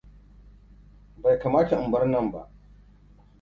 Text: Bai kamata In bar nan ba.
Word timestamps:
Bai 1.21 1.35
kamata 1.41 1.75
In 1.81 1.91
bar 1.91 2.03
nan 2.07 2.25
ba. 2.31 2.41